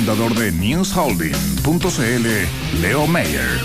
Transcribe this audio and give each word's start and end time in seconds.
fundador 0.00 0.34
de 0.34 0.50
newsholding.cl, 0.52 2.80
Leo 2.80 3.06
Mayer. 3.06 3.60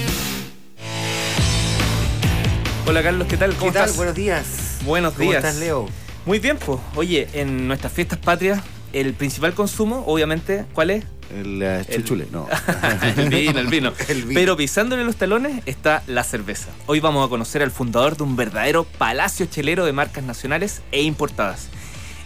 Hola 2.85 3.01
Carlos, 3.01 3.25
¿qué 3.29 3.37
tal? 3.37 3.55
¿Cómo 3.55 3.71
¿Qué 3.71 3.79
tal? 3.79 3.91
Buenos 3.93 4.15
días. 4.15 4.79
Buenos 4.83 5.17
días. 5.17 5.27
¿Cómo 5.27 5.47
estás, 5.47 5.55
Leo? 5.55 5.87
Muy 6.25 6.39
bien, 6.39 6.57
pues. 6.57 6.77
Oye, 6.95 7.29
en 7.31 7.69
nuestras 7.69 7.93
fiestas 7.93 8.19
patrias, 8.19 8.61
el 8.91 9.13
principal 9.13 9.53
consumo, 9.53 10.03
obviamente, 10.07 10.65
¿cuál 10.73 10.89
es? 10.89 11.05
El 11.33 11.63
uh, 11.63 11.89
chuchule, 11.89 12.27
no. 12.29 12.49
el, 13.17 13.29
vino, 13.29 13.59
el 13.59 13.67
vino, 13.67 13.93
Pero 14.33 14.57
pisándole 14.57 15.05
los 15.05 15.15
talones 15.15 15.63
está 15.65 16.03
la 16.05 16.25
cerveza. 16.25 16.67
Hoy 16.85 16.99
vamos 16.99 17.25
a 17.25 17.29
conocer 17.29 17.63
al 17.63 17.71
fundador 17.71 18.17
de 18.17 18.23
un 18.23 18.35
verdadero 18.35 18.83
palacio 18.83 19.45
chelero 19.45 19.85
de 19.85 19.93
marcas 19.93 20.25
nacionales 20.25 20.81
e 20.91 21.01
importadas. 21.01 21.69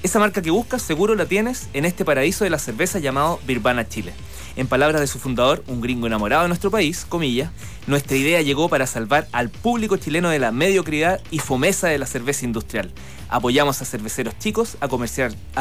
Esa 0.01 0.17
marca 0.17 0.41
que 0.41 0.49
buscas 0.49 0.81
seguro 0.81 1.13
la 1.15 1.25
tienes 1.25 1.67
en 1.73 1.83
este 1.83 2.05
paraíso 2.05 2.45
de 2.45 2.49
la 2.49 2.57
cerveza 2.57 2.99
llamado 2.99 3.37
Birbana 3.45 3.89
Chile. 3.89 4.13
En 4.55 4.65
palabras 4.65 5.01
de 5.01 5.07
su 5.07 5.19
fundador, 5.19 5.61
un 5.67 5.81
gringo 5.81 6.07
enamorado 6.07 6.43
de 6.43 6.47
nuestro 6.47 6.71
país, 6.71 7.05
comillas, 7.07 7.51
nuestra 7.85 8.15
idea 8.15 8.41
llegó 8.41 8.69
para 8.69 8.87
salvar 8.87 9.27
al 9.33 9.49
público 9.49 9.97
chileno 9.97 10.29
de 10.29 10.39
la 10.39 10.53
mediocridad 10.53 11.19
y 11.31 11.39
fomeza 11.39 11.89
de 11.89 11.97
la 11.97 12.05
cerveza 12.05 12.45
industrial. 12.45 12.93
Apoyamos 13.27 13.81
a 13.81 13.85
cerveceros 13.85 14.39
chicos 14.39 14.77
a, 14.79 14.87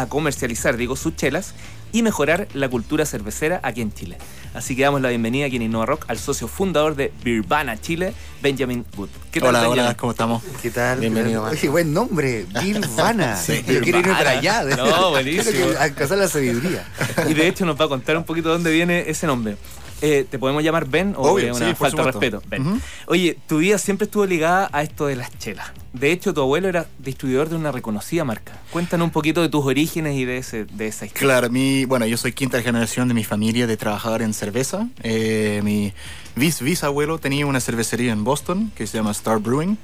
a 0.01 0.07
comercializar 0.07 0.77
digo, 0.77 0.95
sus 0.95 1.17
chelas 1.17 1.55
y 1.93 2.03
mejorar 2.03 2.49
la 2.55 2.69
cultura 2.69 3.07
cervecera 3.07 3.61
aquí 3.63 3.81
en 3.81 3.93
Chile. 3.93 4.19
Así 4.55 4.75
que 4.75 4.83
damos 4.83 5.01
la 5.01 5.11
bienvenida 5.11 5.47
aquí 5.47 5.57
en 5.57 5.63
Innova 5.63 5.87
Rock 5.87 6.07
al 6.09 6.19
socio 6.19 6.49
fundador 6.49 6.97
de 6.97 7.13
Birbana 7.23 7.81
Chile, 7.81 8.15
Benjamin 8.43 8.85
Wood. 8.97 9.09
¿Qué 9.31 9.41
tal, 9.41 9.55
hola, 9.55 9.69
hola, 9.69 9.97
¿cómo 9.97 10.13
estamos? 10.13 10.43
¿Qué 10.63 10.71
tal? 10.71 11.01
Bienvenido. 11.01 11.45
Oye, 11.45 11.69
buen 11.69 11.93
nombre, 11.93 12.47
Birbana. 12.63 13.37
sí, 13.43 13.63
Yo 13.67 13.81
quiero 13.81 14.01
irme 14.01 14.15
para 14.15 14.31
allá. 14.31 14.65
No, 14.65 15.11
buenísimo. 15.11 15.67
Alcanzar 15.79 16.19
la 16.19 16.29
sabiduría. 16.29 16.85
Y 17.29 17.35
de 17.35 17.47
hecho 17.47 17.65
nos 17.67 17.79
va 17.79 17.85
a 17.85 17.89
contar 17.89 18.17
un 18.17 18.25
poquito 18.25 18.49
dónde 18.49 18.71
viene 18.73 19.05
ese 19.09 19.27
nombre. 19.27 19.57
Eh, 20.01 20.27
¿Te 20.31 20.39
podemos 20.39 20.63
llamar 20.63 20.87
Ben 20.87 21.15
o 21.17 21.39
es 21.39 21.57
una 21.57 21.75
falta 21.75 22.03
de 22.03 22.13
respeto? 22.13 22.43
Ben. 22.49 22.81
Oye, 23.07 23.37
tu 23.47 23.59
vida 23.59 23.79
siempre 23.79 24.05
estuvo 24.05 24.27
ligada 24.27 24.71
a 24.73 24.83
esto 24.83 25.07
de 25.07 25.17
las 25.17 25.37
chelas. 25.39 25.69
De 25.99 26.13
hecho, 26.13 26.33
tu 26.33 26.41
abuelo 26.41 26.69
era 26.69 26.87
distribuidor 26.99 27.49
de 27.49 27.57
una 27.57 27.73
reconocida 27.73 28.25
marca. 28.25 28.53
Cuéntanos 28.71 29.07
un 29.07 29.11
poquito 29.11 29.43
de 29.43 29.49
tus 29.49 29.65
orígenes 29.65 30.17
y 30.17 30.25
de, 30.25 30.39
ese, 30.39 30.65
de 30.65 30.87
esa 30.87 31.07
historia. 31.07 31.27
Claro, 31.27 31.51
mi, 31.51 31.85
bueno, 31.87 32.07
yo 32.07 32.17
soy 32.17 32.33
quinta 32.33 32.63
generación 32.63 33.09
de 33.09 33.15
mi 33.15 33.25
familia 33.25 33.67
de 33.67 33.77
trabajar 33.77 34.23
en 34.23 34.33
cerveza. 34.33 34.89
Eh, 35.03 35.61
mi 35.65 35.93
bis 36.37 36.63
bisabuelo 36.63 37.19
tenía 37.19 37.47
una 37.47 37.61
cervecería 37.61 38.13
en 38.13 38.23
Boston 38.23 38.71
que 38.77 38.87
se 38.87 38.97
llama 38.97 39.11
Star 39.11 39.39
Brewing. 39.41 39.77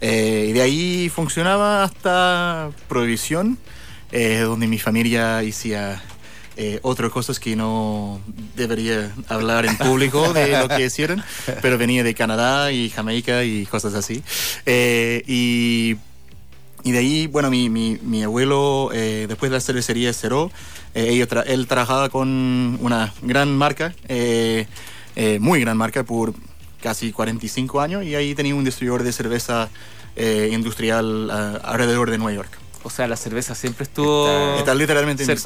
Eh, 0.00 0.46
y 0.48 0.52
de 0.52 0.62
ahí 0.62 1.08
funcionaba 1.08 1.84
hasta 1.84 2.70
Prohibición, 2.88 3.58
donde 4.10 4.66
mi 4.66 4.78
familia 4.78 5.40
hacía 5.40 6.00
eh, 6.60 6.80
otras 6.82 7.12
cosas 7.12 7.38
que 7.38 7.54
no 7.54 8.20
debería 8.56 9.14
hablar 9.28 9.64
en 9.64 9.78
público 9.78 10.32
de 10.32 10.58
lo 10.58 10.66
que 10.66 10.86
hicieron, 10.86 11.22
pero 11.62 11.78
venía 11.78 12.02
de 12.02 12.14
Canadá 12.14 12.72
y 12.72 12.90
Jamaica 12.90 13.44
y 13.44 13.64
cosas 13.64 13.94
así. 13.94 14.24
Eh, 14.66 15.22
y, 15.28 15.94
y, 16.82 16.90
de 16.90 16.98
ahí, 16.98 17.28
bueno, 17.28 17.48
mi, 17.48 17.70
mi, 17.70 17.98
mi 18.02 18.24
abuelo, 18.24 18.90
eh, 18.92 19.26
después 19.28 19.52
de 19.52 19.56
la 19.56 19.60
cervecería 19.60 20.12
cerró, 20.12 20.50
él 20.94 21.66
trabajaba 21.68 22.08
con 22.08 22.76
una 22.82 23.14
gran 23.22 23.56
marca, 23.56 23.94
muy 25.38 25.60
gran 25.60 25.76
marca, 25.76 26.02
por 26.02 26.34
casi 26.82 27.12
45 27.12 27.80
años, 27.80 28.02
y 28.02 28.16
ahí 28.16 28.34
tenía 28.34 28.56
un 28.56 28.64
distribuidor 28.64 29.04
de 29.04 29.12
cerveza 29.12 29.68
industrial 30.50 31.30
alrededor 31.62 32.10
de 32.10 32.18
Nueva 32.18 32.34
York. 32.34 32.58
O 32.84 32.90
sea, 32.90 33.08
la 33.08 33.16
cerveza 33.16 33.54
siempre 33.54 33.84
estuvo. 33.84 34.28
Está, 34.56 34.74
literalmente 34.74 35.24
en 35.24 35.30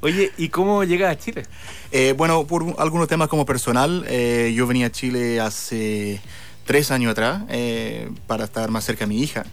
Oye, 0.00 0.32
¿y 0.36 0.48
cómo 0.50 0.84
llegas 0.84 1.12
a 1.12 1.18
Chile? 1.18 1.44
Eh, 1.90 2.14
bueno, 2.16 2.46
por 2.46 2.74
algunos 2.78 3.08
temas 3.08 3.28
como 3.28 3.46
personal, 3.46 4.04
eh, 4.08 4.52
yo 4.54 4.66
venía 4.66 4.86
a 4.86 4.92
Chile 4.92 5.40
hace 5.40 6.20
tres 6.64 6.90
años 6.90 7.12
atrás 7.12 7.42
eh, 7.48 8.10
para 8.26 8.44
estar 8.44 8.70
más 8.70 8.84
cerca 8.84 9.06
de 9.06 9.14
mi 9.14 9.22
hija. 9.22 9.46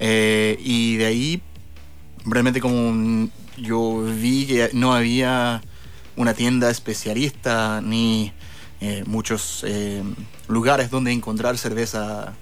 y 0.00 0.96
de 0.96 1.06
ahí, 1.06 1.42
realmente 2.24 2.60
como 2.60 3.28
yo 3.56 4.02
vi 4.02 4.46
que 4.46 4.70
no 4.72 4.94
había 4.94 5.62
una 6.16 6.34
tienda 6.34 6.70
especialista 6.70 7.80
ni 7.82 8.32
muchos 9.06 9.64
lugares 10.48 10.90
donde 10.90 11.12
encontrar 11.12 11.56
cerveza 11.58 12.34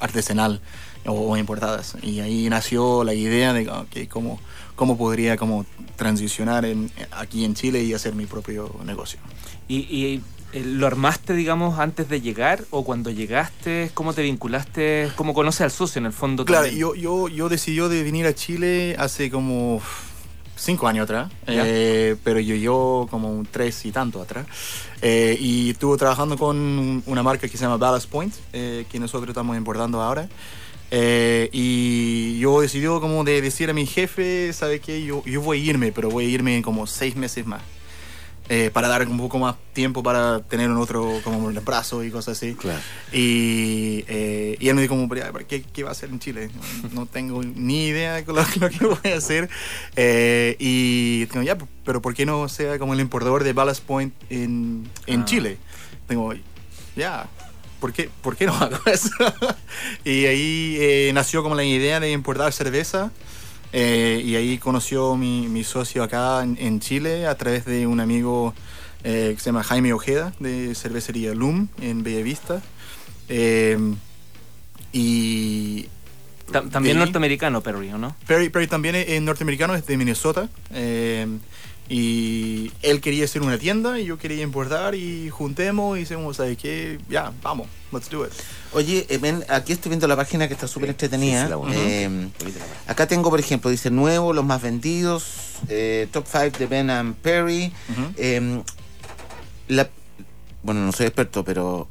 artesanal 0.00 0.60
o, 1.08 1.36
importadas. 1.36 1.96
Y 2.02 2.20
ahí 2.20 2.48
nació 2.48 3.04
la 3.04 3.14
idea 3.14 3.52
de 3.52 3.68
okay, 3.68 4.06
cómo, 4.06 4.40
cómo 4.74 4.96
podría 4.96 5.36
como 5.36 5.66
transicionar 5.96 6.64
en, 6.64 6.90
aquí 7.12 7.44
en 7.44 7.54
Chile 7.54 7.82
y 7.82 7.94
hacer 7.94 8.14
mi 8.14 8.26
propio 8.26 8.74
negocio. 8.84 9.20
¿Y, 9.68 10.20
eh, 10.52 10.62
lo 10.64 10.86
armaste, 10.86 11.34
digamos, 11.34 11.78
antes 11.78 12.08
de 12.08 12.20
llegar 12.20 12.64
o 12.70 12.84
cuando 12.84 13.10
llegaste? 13.10 13.90
¿Cómo 13.94 14.14
te 14.14 14.22
vinculaste? 14.22 15.10
¿Cómo 15.16 15.34
conoces 15.34 15.62
al 15.62 15.70
socio 15.70 15.98
en 15.98 16.06
el 16.06 16.12
fondo? 16.12 16.44
Claro, 16.44 16.68
yo, 16.68 16.94
yo, 16.94 17.28
yo 17.28 17.48
decidí 17.48 17.76
de 17.76 18.02
venir 18.02 18.26
a 18.26 18.34
Chile 18.34 18.96
hace 18.98 19.30
como 19.30 19.82
cinco 20.56 20.88
años 20.88 21.04
atrás, 21.04 21.30
eh, 21.46 22.16
pero 22.24 22.40
yo 22.40 22.56
yo 22.56 23.06
como 23.10 23.44
tres 23.50 23.84
y 23.84 23.92
tanto 23.92 24.20
atrás. 24.20 24.46
Eh, 25.02 25.36
y 25.38 25.70
estuve 25.70 25.96
trabajando 25.98 26.36
con 26.36 27.02
una 27.06 27.22
marca 27.22 27.48
que 27.48 27.56
se 27.56 27.64
llama 27.64 27.76
Ballast 27.76 28.08
Point, 28.08 28.34
que 28.52 28.98
nosotros 28.98 29.28
estamos 29.28 29.56
importando 29.56 30.00
ahora. 30.02 30.28
Eh, 30.90 31.48
y 31.52 32.38
yo 32.38 32.60
decidí 32.60 32.86
como 32.86 33.24
de 33.24 33.42
decir 33.42 33.70
a 33.70 33.72
mi 33.72 33.86
jefe, 33.86 34.52
¿sabe 34.52 34.80
qué? 34.80 35.04
Yo, 35.04 35.24
yo 35.24 35.40
voy 35.40 35.60
a 35.60 35.64
irme, 35.64 35.92
pero 35.92 36.10
voy 36.10 36.26
a 36.26 36.28
irme 36.28 36.56
en 36.56 36.62
como 36.62 36.86
seis 36.86 37.16
meses 37.16 37.46
más. 37.46 37.62
Eh, 38.48 38.70
para 38.72 38.86
dar 38.86 39.06
un 39.08 39.18
poco 39.18 39.38
más 39.38 39.56
tiempo 39.72 40.04
para 40.04 40.40
tener 40.40 40.70
un 40.70 40.78
otro 40.78 41.20
como 41.24 41.50
el 41.50 41.58
brazo 41.60 42.04
y 42.04 42.10
cosas 42.10 42.36
así. 42.36 42.54
Claro. 42.54 42.78
Y, 43.12 44.04
eh, 44.06 44.56
y 44.60 44.68
él 44.68 44.74
me 44.76 44.82
dijo 44.82 44.94
como, 44.94 45.08
¿qué, 45.48 45.62
¿qué, 45.62 45.82
va 45.82 45.88
a 45.88 45.92
hacer 45.92 46.10
en 46.10 46.20
Chile? 46.20 46.50
No, 46.92 47.06
tengo 47.06 47.42
ni 47.42 47.86
idea 47.86 48.14
de 48.14 48.24
lo, 48.24 48.70
que 48.70 48.86
voy 48.86 49.12
a 49.12 49.16
hacer. 49.16 49.48
y 49.96 51.24
digo, 51.24 51.42
ya, 51.42 51.58
pero 51.84 52.00
¿por 52.00 52.14
qué 52.14 52.24
no 52.24 52.48
sea 52.48 52.78
como 52.78 52.94
el 52.94 53.00
importador 53.00 53.42
de 53.42 53.52
Ballast 53.52 53.82
Point 53.82 54.14
en, 54.30 54.88
en 55.06 55.20
ah. 55.22 55.24
Chile? 55.24 55.58
Tengo, 56.06 56.32
ya, 56.94 57.28
¿por 57.80 57.92
qué, 57.92 58.10
¿por 58.22 58.36
qué 58.36 58.46
no 58.46 58.54
hago 58.54 58.78
eso? 58.86 59.10
y 60.04 60.26
ahí 60.26 60.76
eh, 60.80 61.10
nació 61.14 61.42
como 61.42 61.54
la 61.54 61.64
idea 61.64 62.00
de 62.00 62.10
importar 62.10 62.52
cerveza. 62.52 63.10
Eh, 63.72 64.22
y 64.24 64.36
ahí 64.36 64.58
conoció 64.58 65.16
mi, 65.16 65.48
mi 65.48 65.64
socio 65.64 66.02
acá 66.02 66.42
en, 66.42 66.80
Chile 66.80 67.26
a 67.26 67.36
través 67.36 67.64
de 67.64 67.86
un 67.86 68.00
amigo 68.00 68.54
eh, 69.04 69.32
que 69.34 69.40
se 69.40 69.46
llama 69.46 69.62
Jaime 69.62 69.92
Ojeda 69.92 70.32
de 70.38 70.74
cervecería 70.74 71.34
Loom 71.34 71.68
en 71.80 72.02
Bellavista. 72.02 72.62
y 74.92 75.88
también 76.70 76.98
norteamericano 76.98 77.60
Perry, 77.60 77.92
¿o 77.92 77.98
no? 77.98 78.14
Perry, 78.26 78.48
Perry 78.50 78.68
también 78.68 78.94
es 78.94 79.20
norteamericano, 79.20 79.74
es 79.74 79.86
de 79.86 79.96
Minnesota. 79.96 80.48
Y 81.88 82.72
él 82.82 83.00
quería 83.00 83.24
hacer 83.24 83.42
una 83.42 83.58
tienda 83.58 84.00
y 84.00 84.06
yo 84.06 84.18
quería 84.18 84.42
importar 84.42 84.94
y 84.94 85.30
juntemos 85.30 85.96
y 85.96 86.00
decimos, 86.00 86.36
¿sabes 86.36 86.58
qué? 86.58 86.98
Ya, 87.08 87.32
vamos, 87.42 87.68
let's 87.92 88.10
do 88.10 88.26
it. 88.26 88.32
Oye, 88.72 89.06
eh, 89.08 89.18
ven, 89.18 89.44
aquí 89.48 89.72
estoy 89.72 89.90
viendo 89.90 90.08
la 90.08 90.16
página 90.16 90.48
que 90.48 90.54
está 90.54 90.66
súper 90.66 90.90
entretenida. 90.90 91.48
Eh, 91.72 92.28
acá 92.88 93.06
tengo, 93.06 93.30
por 93.30 93.38
ejemplo, 93.38 93.70
dice 93.70 93.90
nuevo, 93.90 94.32
los 94.32 94.44
más 94.44 94.60
vendidos, 94.62 95.24
eh, 95.68 96.08
top 96.12 96.26
5 96.26 96.58
de 96.58 96.66
Ben 96.66 96.90
and 96.90 97.14
Perry. 97.16 97.72
bueno, 100.62 100.84
no 100.84 100.92
soy 100.92 101.06
experto, 101.06 101.44
pero 101.44 101.88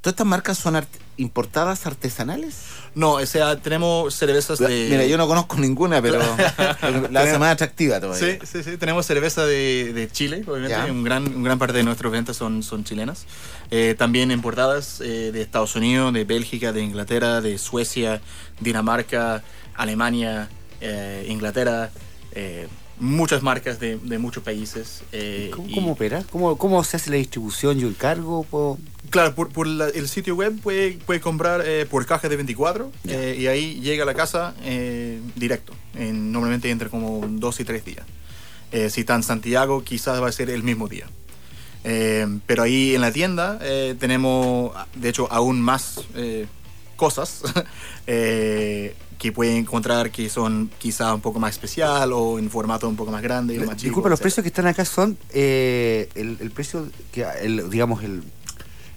¿todas 0.00 0.12
estas 0.14 0.26
marcas 0.26 0.58
son 0.58 0.76
importadas 1.16 1.86
artesanales? 1.86 2.56
No, 2.94 3.12
o 3.14 3.26
sea, 3.26 3.56
tenemos 3.56 4.14
cervezas 4.14 4.58
de. 4.58 4.88
Mira, 4.90 5.04
yo 5.06 5.16
no 5.18 5.26
conozco 5.26 5.56
ninguna, 5.56 6.00
pero 6.00 6.18
la 7.10 7.20
hace 7.20 7.38
más 7.38 7.52
atractiva 7.52 8.00
todavía. 8.00 8.38
Sí, 8.40 8.46
sí, 8.46 8.62
sí. 8.62 8.76
Tenemos 8.76 9.04
cerveza 9.06 9.44
de, 9.44 10.08
Chile, 10.12 10.44
obviamente. 10.46 10.90
Un 10.90 11.04
gran, 11.04 11.42
gran 11.42 11.58
parte 11.58 11.76
de 11.76 11.82
nuestras 11.82 12.10
ventas 12.12 12.36
son, 12.36 12.62
son 12.62 12.84
chilenas. 12.84 13.26
Eh, 13.70 13.94
también 13.98 14.30
importadas 14.30 15.00
eh, 15.00 15.30
de 15.32 15.42
Estados 15.42 15.76
Unidos, 15.76 16.12
de 16.14 16.24
Bélgica, 16.24 16.72
de 16.72 16.82
Inglaterra, 16.82 17.40
de 17.40 17.58
Suecia, 17.58 18.20
Dinamarca, 18.60 19.42
Alemania, 19.74 20.48
eh, 20.80 21.26
Inglaterra 21.28 21.90
muchas 22.98 23.42
marcas 23.42 23.78
de, 23.78 23.96
muchos 24.18 24.42
países. 24.42 25.02
Eh, 25.12 25.50
¿Cómo, 25.74 25.92
opera? 25.92 26.24
¿Cómo, 26.30 26.56
¿Cómo, 26.56 26.82
se 26.84 26.96
hace 26.96 27.10
la 27.10 27.16
distribución 27.16 27.78
y 27.78 27.82
el 27.82 27.96
cargo? 27.96 28.46
Claro, 29.10 29.34
por, 29.34 29.66
el 29.66 30.08
sitio 30.08 30.34
web 30.34 30.58
puede, 30.60 30.92
puede 31.04 31.20
comprar 31.20 31.62
eh, 31.64 31.86
por 31.86 32.06
caja 32.06 32.28
de 32.28 32.36
24 32.36 32.90
eh, 33.08 33.36
y 33.38 33.46
ahí 33.46 33.80
llega 33.80 34.02
a 34.02 34.06
la 34.06 34.14
casa 34.14 34.54
directo. 35.34 35.72
En, 35.94 36.32
normalmente 36.32 36.70
entre 36.70 36.88
como 36.88 37.26
dos 37.28 37.60
y 37.60 37.64
tres 37.64 37.84
días. 37.84 38.06
si 38.90 39.00
está 39.00 39.14
en 39.14 39.22
Santiago, 39.22 39.82
quizás 39.84 40.20
va 40.22 40.28
a 40.28 40.32
ser 40.32 40.50
el 40.50 40.62
mismo 40.62 40.88
día. 40.88 41.06
pero 41.82 42.62
ahí 42.62 42.94
en 42.94 43.00
la 43.00 43.12
tienda 43.12 43.58
tenemos, 43.98 44.72
de 44.94 45.08
hecho, 45.08 45.28
aún 45.30 45.60
más 45.60 46.00
cosas 46.96 47.42
que 48.06 49.32
pueden 49.32 49.56
encontrar 49.56 50.10
que 50.10 50.28
son 50.28 50.70
quizá 50.78 51.14
un 51.14 51.22
poco 51.22 51.40
más 51.40 51.52
especial 51.52 52.12
o 52.12 52.38
en 52.38 52.50
formato 52.50 52.86
un 52.88 52.96
poco 52.96 53.10
más 53.10 53.22
grande 53.22 53.58
o 53.58 53.64
más 53.64 53.76
chico. 53.76 53.88
Disculpa, 53.88 54.08
los 54.10 54.20
precios 54.20 54.42
que 54.42 54.48
están 54.48 54.66
acá 54.66 54.84
son 54.84 55.16
el, 55.32 56.08
el, 56.14 56.50
precio, 56.50 56.88
que 57.12 57.24
el, 57.42 57.70
digamos, 57.70 58.04
el 58.04 58.22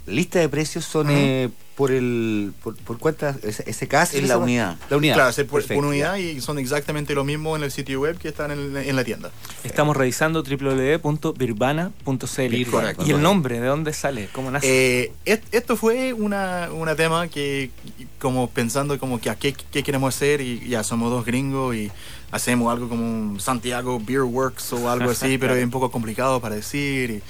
lista 0.09 0.39
de 0.39 0.49
precios 0.49 0.85
son 0.85 1.07
eh, 1.09 1.49
por 1.79 1.91
el 1.91 2.53
por, 2.61 2.75
por 2.75 2.97
cuántas 2.97 3.37
ese 3.41 3.87
caso 3.87 4.17
es 4.17 4.27
la 4.27 4.37
unidad. 4.37 4.75
la 4.89 4.97
unidad. 4.97 5.15
Claro 5.15 5.29
es 5.29 5.41
por, 5.45 5.63
unidad 5.85 6.17
y 6.17 6.41
son 6.41 6.59
exactamente 6.59 7.15
lo 7.15 7.23
mismo 7.23 7.55
en 7.55 7.63
el 7.63 7.71
sitio 7.71 8.01
web 8.01 8.17
que 8.17 8.27
están 8.27 8.51
en, 8.51 8.75
en 8.75 8.95
la 8.97 9.05
tienda. 9.05 9.31
Estamos 9.63 9.95
revisando 9.95 10.43
www.birbana.cl 10.43 12.53
y 12.53 12.67
el 13.11 13.21
nombre 13.21 13.61
de 13.61 13.67
dónde 13.67 13.93
sale 13.93 14.27
cómo 14.33 14.51
nace 14.51 15.13
eh, 15.25 15.41
esto 15.51 15.77
fue 15.77 16.11
una, 16.11 16.67
una 16.73 16.97
tema 16.97 17.29
que 17.29 17.71
como 18.19 18.49
pensando 18.49 18.99
como 18.99 19.21
que 19.21 19.29
a 19.29 19.35
qué, 19.35 19.53
qué 19.53 19.81
queremos 19.81 20.13
hacer 20.13 20.41
y 20.41 20.67
ya 20.67 20.83
somos 20.83 21.09
dos 21.09 21.25
gringos 21.25 21.75
y 21.75 21.89
hacemos 22.31 22.73
algo 22.73 22.89
como 22.89 23.03
un 23.03 23.39
Santiago 23.39 24.01
Beer 24.05 24.23
Works 24.23 24.73
o 24.73 24.89
algo 24.89 25.11
así 25.11 25.37
pero 25.37 25.55
es 25.55 25.63
un 25.63 25.71
poco 25.71 25.91
complicado 25.91 26.41
para 26.41 26.55
decir 26.55 27.09
y, 27.09 27.21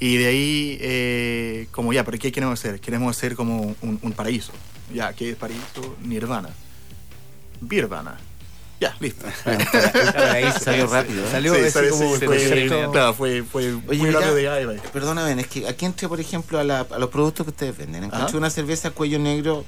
y 0.00 0.16
de 0.16 0.26
ahí, 0.26 0.78
eh, 0.80 1.68
como 1.72 1.92
ya, 1.92 2.04
pero 2.04 2.18
¿qué 2.18 2.30
queremos 2.30 2.58
hacer? 2.58 2.80
Queremos 2.80 3.16
hacer 3.16 3.34
como 3.34 3.74
un, 3.82 4.12
paraíso. 4.12 4.52
Ya, 4.94 5.12
¿qué 5.12 5.30
es 5.30 5.36
paraíso? 5.36 5.96
Nirvana. 6.02 6.50
Birvana. 7.60 8.16
Ya, 8.80 8.94
listo. 9.00 9.26
salió 10.60 10.86
rápido. 10.90 11.24
¿eh? 11.24 11.28
Salió 11.30 11.54
sí, 11.54 11.88
como 11.90 12.14
fue, 12.14 12.68
Claro, 12.92 13.14
fue, 13.14 13.42
fue 13.42 13.72
muy 13.72 14.10
rápido 14.10 14.34
de 14.36 14.48
ahí. 14.48 14.66
Perdóname, 14.92 15.40
es 15.40 15.48
que 15.48 15.66
aquí 15.66 15.84
entré, 15.84 16.06
por 16.08 16.20
ejemplo, 16.20 16.60
a, 16.60 16.64
la, 16.64 16.86
a 16.88 16.98
los 16.98 17.10
productos 17.10 17.44
que 17.44 17.50
ustedes 17.50 17.76
venden. 17.76 18.04
Encontré 18.04 18.36
una 18.36 18.50
cerveza 18.50 18.92
cuello 18.92 19.18
negro 19.18 19.64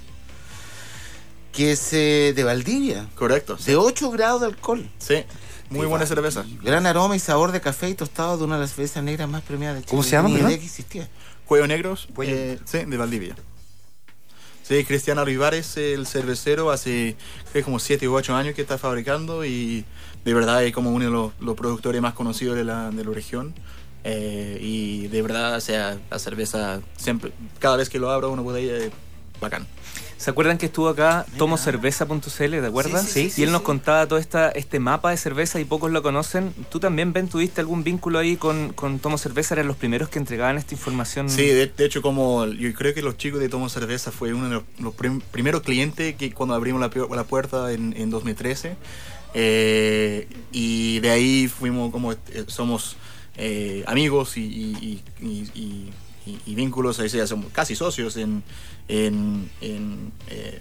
que 1.53 1.73
es 1.73 1.93
eh, 1.93 2.33
de 2.35 2.45
Valdivia. 2.45 3.09
Correcto. 3.15 3.57
De 3.57 3.77
8 3.77 4.11
grados 4.11 4.41
de 4.41 4.47
alcohol. 4.49 4.89
Sí. 4.99 5.25
Muy 5.71 5.87
buena 5.87 6.05
cerveza. 6.05 6.45
Gran 6.63 6.85
aroma 6.87 7.15
y 7.15 7.21
sabor 7.21 7.53
de 7.53 7.61
café 7.61 7.89
y 7.89 7.95
tostado 7.95 8.37
de 8.37 8.45
una 8.45 8.57
de 8.57 8.63
las 8.63 8.75
cervezas 8.75 9.05
negras 9.05 9.29
más 9.29 9.43
premiadas 9.43 9.77
de 9.77 9.83
Chile. 9.83 9.91
¿Cómo 9.91 10.03
se 10.03 10.11
llama? 10.11 10.29
Ni 10.29 10.35
idea 10.37 10.59
que 10.59 10.65
existía. 10.65 11.09
Cuello 11.47 11.67
Negros, 11.67 12.09
eh, 12.23 12.59
sí, 12.65 12.79
de 12.85 12.97
Valdivia. 12.97 13.37
Sí, 14.63 14.85
Cristiano 14.85 15.23
Olivares, 15.23 15.77
el 15.77 16.07
cervecero, 16.07 16.71
hace 16.71 17.17
como 17.65 17.81
7 17.81 18.07
u 18.09 18.15
8 18.15 18.37
años 18.37 18.55
que 18.55 18.63
está 18.63 18.79
fabricando 18.79 19.45
y 19.45 19.85
de 20.25 20.35
verdad 20.35 20.65
es 20.65 20.73
como 20.73 20.91
uno 20.91 21.05
de 21.05 21.45
los, 21.45 21.57
productores 21.57 22.01
más 22.01 22.15
conocidos 22.15 22.57
de 22.57 22.65
la, 22.65 22.91
de 22.91 23.05
la 23.05 23.11
región. 23.11 23.55
Eh, 24.05 24.59
y 24.61 25.09
de 25.09 25.23
verdad, 25.23 25.57
o 25.57 25.61
sea, 25.61 25.99
la 26.11 26.19
cerveza, 26.19 26.81
siempre, 26.97 27.33
cada 27.59 27.77
vez 27.77 27.89
que 27.89 27.99
lo 27.99 28.11
abro 28.11 28.31
una 28.31 28.43
botella 28.43 28.77
es 28.77 28.93
bacán. 29.41 29.67
¿Se 30.21 30.29
acuerdan 30.29 30.59
que 30.59 30.67
estuvo 30.67 30.87
acá 30.91 31.25
tomocerveza.cl, 31.39 32.51
¿de 32.51 32.67
acuerdas? 32.67 33.09
Sí, 33.09 33.31
sí, 33.31 33.41
Y 33.41 33.45
él 33.45 33.53
nos 33.53 33.63
contaba 33.63 34.07
todo 34.07 34.19
esta, 34.19 34.51
este 34.51 34.79
mapa 34.79 35.13
de 35.13 35.17
cerveza 35.17 35.59
y 35.61 35.65
pocos 35.65 35.91
lo 35.91 36.03
conocen. 36.03 36.53
¿Tú 36.71 36.79
también, 36.79 37.15
Ben, 37.15 37.27
tuviste 37.27 37.63
algún 37.63 37.85
vínculo 37.85 38.19
ahí 38.19 38.37
con, 38.37 38.75
con 38.75 38.99
Tomo 38.99 39.17
Cerveza? 39.17 39.55
¿Eran 39.55 39.67
los 39.67 39.79
primeros 39.79 40.11
que 40.11 40.19
entregaban 40.19 40.59
esta 40.59 40.75
información? 40.75 41.31
Sí, 41.31 41.47
de, 41.47 41.73
hecho, 41.79 42.03
como 42.03 42.45
yo 42.45 42.71
creo 42.75 42.93
que 42.93 43.01
los 43.01 43.17
chicos 43.17 43.41
de 43.41 43.49
Tomo 43.49 43.71
Cerveza 43.71 44.13
fue 44.13 44.35
uno 44.35 44.51
de 44.51 44.63
los, 44.79 44.95
primeros 45.31 45.63
clientes 45.63 46.15
que 46.17 46.35
cuando 46.35 46.55
abrimos 46.55 46.83
la, 46.83 46.91
la 47.17 47.25
puerta 47.25 47.73
en, 47.73 47.95
en 47.97 48.11
2013. 48.11 48.77
Eh, 49.33 50.29
y 50.53 51.01
de 51.01 51.11
ahí 51.11 51.49
fuimos 51.49 51.91
como, 51.91 52.13
eh, 52.13 52.19
somos 52.47 52.97
eh, 53.39 53.85
amigos 53.87 54.37
y, 54.37 55.01
y, 55.23 55.91
vínculos, 56.47 57.01
ahí 57.01 57.09
somos 57.27 57.53
casi 57.53 57.75
socios 57.75 58.17
en, 58.17 58.43
en, 58.89 59.51
en, 59.61 60.13
eh, 60.29 60.61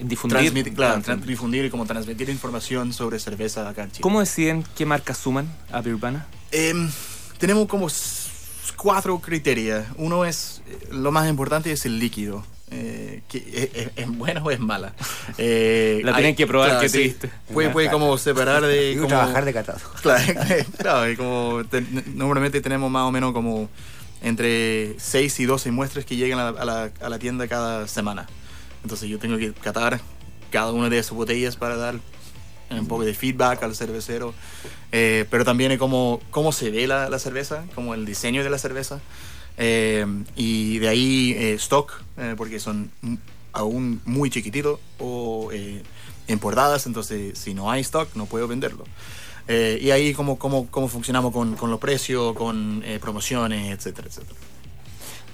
difundir, 0.00 0.74
claro, 0.74 1.02
difundir 1.24 1.64
y 1.64 1.70
como 1.70 1.86
transmitir 1.86 2.28
información 2.28 2.92
sobre 2.92 3.18
cerveza 3.18 3.68
acá 3.68 3.84
en 3.84 3.90
Chile. 3.90 4.02
¿Cómo 4.02 4.20
deciden 4.20 4.64
qué 4.76 4.86
marcas 4.86 5.18
suman 5.18 5.50
a 5.70 5.80
Birbana? 5.80 6.26
Em, 6.50 6.90
tenemos 7.38 7.66
como 7.68 7.88
cuatro 8.76 9.18
criterios. 9.20 9.84
Uno 9.96 10.24
es, 10.24 10.62
eh, 10.66 10.88
lo 10.90 11.12
más 11.12 11.28
importante 11.28 11.72
es 11.72 11.86
el 11.86 11.98
líquido. 11.98 12.44
Eh, 12.74 13.20
que 13.28 13.92
es, 13.94 14.08
buena 14.08 14.42
o 14.42 14.50
es 14.50 14.58
mala. 14.58 14.94
Eh, 15.38 16.00
la 16.04 16.14
tienen 16.14 16.34
que 16.34 16.46
probar, 16.46 16.80
qué 16.80 16.88
triste. 16.88 17.30
Puede, 17.52 17.70
puede 17.70 17.90
como 17.90 18.16
separar 18.18 18.64
de... 18.64 18.94
Como, 18.96 19.08
trabajar 19.08 19.44
de 19.44 19.52
catado. 19.52 19.78
Claro, 20.02 20.24
claro 20.78 21.10
y 21.10 21.16
como 21.16 21.62
normalmente 22.14 22.60
tenemos 22.60 22.90
más 22.90 23.04
o 23.04 23.12
menos 23.12 23.32
como 23.32 23.68
entre 24.22 24.94
6 24.98 25.40
y 25.40 25.44
12 25.44 25.70
muestras 25.70 26.04
que 26.04 26.16
llegan 26.16 26.38
a 26.38 26.64
la, 26.64 27.18
tienda 27.18 27.48
cada 27.48 27.88
semana. 27.88 28.26
Entonces 28.82 29.08
yo 29.08 29.18
tengo 29.18 29.36
que 29.36 29.52
catar 29.52 30.00
cada 30.50 30.72
una 30.72 30.88
de 30.88 30.98
esas 30.98 31.12
botellas 31.12 31.56
para 31.56 31.76
dar 31.76 31.96
un 32.70 32.86
poco 32.86 33.04
de 33.04 33.14
feedback 33.14 33.62
al 33.62 33.74
cervecero. 33.74 34.34
Eh, 34.92 35.26
pero 35.30 35.44
también 35.44 35.76
cómo, 35.78 36.20
cómo 36.30 36.52
se 36.52 36.70
ve 36.70 36.86
la, 36.86 37.08
la, 37.08 37.18
cerveza, 37.18 37.64
como 37.74 37.94
el 37.94 38.06
diseño 38.06 38.44
de 38.44 38.50
la 38.50 38.58
cerveza. 38.58 39.00
Eh, 39.58 40.06
y 40.36 40.78
de 40.78 40.88
ahí 40.88 41.34
eh, 41.36 41.54
stock, 41.54 41.92
porque 42.36 42.60
son 42.60 42.90
aún 43.52 44.00
muy 44.04 44.30
chiquititos 44.30 44.80
o 44.98 45.50
importadas, 46.28 46.86
entonces 46.86 47.36
si 47.38 47.52
no 47.52 47.70
hay 47.70 47.82
stock 47.82 48.08
no 48.14 48.26
puedo 48.26 48.48
venderlo. 48.48 48.84
Eh, 49.48 49.78
y 49.80 49.90
ahí 49.90 50.14
cómo, 50.14 50.38
cómo, 50.38 50.66
cómo 50.70 50.88
funcionamos 50.88 51.32
con, 51.32 51.56
con 51.56 51.70
los 51.70 51.80
precios, 51.80 52.34
con 52.34 52.82
eh, 52.84 52.98
promociones, 53.00 53.72
etcétera, 53.72 54.08
etcétera. 54.08 54.38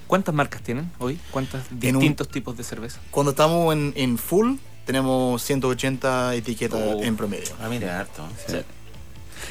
¿Cuántas 0.06 0.34
marcas 0.34 0.62
tienen 0.62 0.90
hoy? 0.98 1.18
¿Cuántos 1.30 1.60
distintos 1.70 2.28
tipos 2.28 2.56
de 2.56 2.64
cerveza? 2.64 2.98
Cuando 3.10 3.32
estamos 3.32 3.74
en, 3.74 3.92
en 3.94 4.16
full, 4.16 4.56
tenemos 4.86 5.42
180 5.42 6.34
etiquetas 6.34 6.80
oh. 6.82 7.02
en 7.02 7.14
promedio. 7.14 7.50
Ah, 7.60 7.68
mira, 7.68 8.00
harto. 8.00 8.26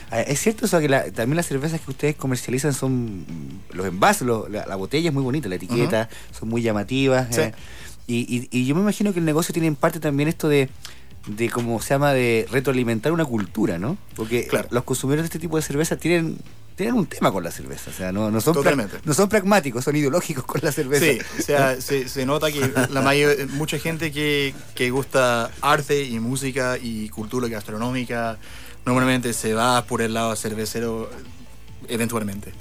Ah, 0.10 0.22
es 0.22 0.40
cierto 0.40 0.66
eso 0.66 0.80
que 0.80 0.90
también 0.90 1.36
las 1.36 1.46
cervezas 1.46 1.80
que 1.80 1.92
ustedes 1.92 2.16
comercializan 2.16 2.74
son 2.74 3.26
los 3.72 3.86
envases, 3.86 4.28
la, 4.28 4.76
botella 4.76 5.10
es 5.10 5.14
muy 5.14 5.24
bonita, 5.24 5.48
la 5.48 5.56
etiqueta, 5.56 6.10
son 6.38 6.50
muy 6.50 6.64
llamativas. 6.64 7.38
Eh, 7.38 7.54
y, 8.08 8.48
y, 8.52 8.66
yo 8.66 8.74
me 8.74 8.82
imagino 8.82 9.14
que 9.14 9.20
el 9.20 9.26
negocio 9.26 9.54
tiene 9.54 9.68
en 9.68 9.76
parte 9.76 10.00
también 10.00 10.28
esto 10.28 10.50
de 10.50 10.70
de 11.28 11.50
cómo 11.50 11.82
se 11.82 11.90
llama 11.90 12.14
de 12.14 12.48
retroalimentar 12.52 13.12
una 13.12 13.26
cultura, 13.26 13.78
¿no? 13.78 13.98
Porque 14.16 14.48
los 14.72 14.84
consumidores 14.84 15.24
de 15.24 15.28
este 15.28 15.40
tipo 15.40 15.58
de 15.58 15.62
cerveza 15.62 15.98
tienen 15.98 16.38
tienen 16.76 16.94
un 16.94 17.08
tema 17.08 17.32
con 17.32 17.44
la 17.44 17.50
cerveza, 17.50 17.90
o 17.90 17.94
sea, 17.94 18.12
no, 18.12 18.30
no 18.30 18.40
son 18.40 18.56
no 19.04 19.14
son 19.16 19.30
pragmáticos, 19.30 19.84
son 19.84 19.96
ideológicos 19.96 20.44
con 20.46 20.62
la 20.64 20.72
cerveza. 20.72 21.06
Sí, 21.06 21.20
o 21.40 21.42
sea, 21.42 21.82
se, 21.82 22.26
nota 22.28 22.52
que 22.52 22.72
la 22.92 23.02
mayor, 23.02 23.48
mucha 23.50 23.80
gente 23.80 24.12
que, 24.12 24.54
que 24.76 24.92
gusta 24.92 25.50
arte 25.62 26.04
y 26.04 26.20
música 26.20 26.78
y 26.80 27.10
cultura 27.10 27.48
gastronómica 27.48 28.38
normalmente 28.86 29.34
se 29.34 29.56
va 29.56 29.86
por 29.86 30.04
el 30.04 30.14
lado 30.14 30.36
cervecero 30.36 31.10
eventualmente. 31.88 32.54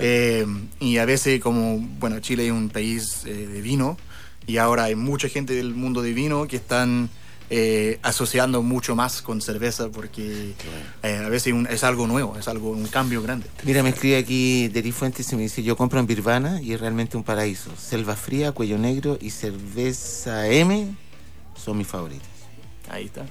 Eh, 0.00 0.46
y 0.78 0.98
a 0.98 1.06
veces 1.06 1.40
como, 1.40 1.78
bueno, 1.98 2.20
Chile 2.20 2.46
es 2.46 2.52
un 2.52 2.68
país 2.68 3.22
eh, 3.24 3.46
de 3.46 3.62
vino 3.62 3.96
y 4.46 4.58
ahora 4.58 4.84
hay 4.84 4.96
mucha 4.96 5.28
gente 5.28 5.54
del 5.54 5.74
mundo 5.74 6.02
de 6.02 6.12
vino 6.12 6.46
que 6.46 6.56
están 6.56 7.08
eh, 7.54 7.98
asociando 8.02 8.62
mucho 8.62 8.96
más 8.96 9.20
con 9.20 9.42
cerveza 9.42 9.90
porque 9.90 10.54
eh, 11.02 11.22
a 11.22 11.28
veces 11.28 11.52
es 11.68 11.84
algo 11.84 12.06
nuevo, 12.06 12.38
es 12.38 12.48
algo 12.48 12.70
un 12.70 12.86
cambio 12.86 13.20
grande. 13.20 13.46
Mira, 13.64 13.82
me 13.82 13.90
escribe 13.90 14.16
aquí 14.16 14.68
Deri 14.68 14.90
Fuentes 14.90 15.30
y 15.30 15.36
me 15.36 15.42
dice, 15.42 15.62
yo 15.62 15.76
compro 15.76 16.00
en 16.00 16.06
Birvana 16.06 16.62
y 16.62 16.72
es 16.72 16.80
realmente 16.80 17.18
un 17.18 17.24
paraíso. 17.24 17.70
Selva 17.76 18.16
Fría, 18.16 18.52
Cuello 18.52 18.78
Negro 18.78 19.18
y 19.20 19.28
Cerveza 19.28 20.48
M 20.48 20.96
son 21.54 21.76
mis 21.76 21.86
favoritos. 21.86 22.26
Ahí 22.88 23.04
está. 23.04 23.26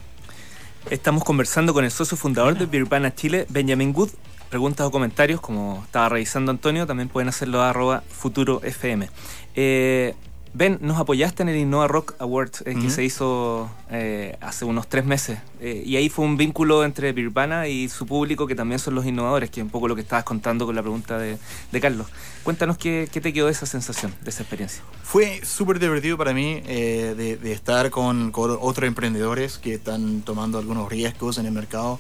Estamos 0.92 1.24
conversando 1.24 1.74
con 1.74 1.84
el 1.84 1.90
socio 1.90 2.16
fundador 2.16 2.56
de 2.60 2.68
Birvana 2.68 3.16
Chile, 3.16 3.48
Benjamin 3.50 3.92
Good. 3.92 4.12
Preguntas 4.52 4.86
o 4.86 4.92
comentarios, 4.92 5.42
como 5.42 5.82
estaba 5.84 6.10
revisando 6.10 6.52
Antonio, 6.52 6.86
también 6.86 7.10
pueden 7.10 7.30
hacerlo 7.30 7.62
a 7.64 7.72
arroba 7.72 8.04
futuro 8.08 8.62
FM. 8.64 9.10
Eh, 9.56 10.14
Ben, 10.54 10.80
nos 10.82 11.00
apoyaste 11.00 11.44
en 11.44 11.50
el 11.50 11.56
Innova 11.56 11.88
Rock 11.88 12.16
Awards 12.20 12.62
eh, 12.66 12.76
que 12.76 12.90
se 12.90 13.06
hizo 13.06 13.70
eh, 13.90 14.36
hace 14.42 14.66
unos 14.66 14.88
tres 14.88 15.06
meses. 15.06 15.40
Eh, 15.62 15.84
y 15.86 15.96
ahí 15.96 16.10
fue 16.10 16.26
un 16.26 16.36
vínculo 16.36 16.84
entre 16.84 17.14
Birbana 17.14 17.70
y 17.70 17.88
su 17.88 18.06
público, 18.06 18.48
que 18.48 18.56
también 18.56 18.78
son 18.78 18.96
los 18.96 19.06
innovadores, 19.06 19.50
que 19.50 19.62
es 19.62 19.64
un 19.64 19.70
poco 19.70 19.88
lo 19.88 19.96
que 19.96 20.02
estabas 20.02 20.26
contando 20.26 20.66
con 20.66 20.76
la 20.76 20.82
pregunta 20.82 21.18
de, 21.18 21.38
Carlos. 21.80 22.08
Cuéntanos 22.44 22.78
qué, 22.78 23.08
te 23.12 23.32
quedó 23.32 23.46
de 23.46 23.54
esa 23.54 23.66
sensación, 23.66 24.14
de 24.24 24.30
esa 24.30 24.44
experiencia. 24.44 24.84
Fue 25.04 25.40
súper 25.46 25.80
divertido 25.80 26.18
para 26.18 26.34
mí 26.34 26.60
de, 26.60 27.40
estar 27.46 27.90
con, 27.90 28.34
otros 28.36 28.88
emprendedores 28.88 29.58
que 29.58 29.76
están 29.76 30.22
tomando 30.22 30.58
algunos 30.58 30.90
riesgos 30.90 31.38
en 31.38 31.46
el 31.46 31.54
mercado 31.54 32.00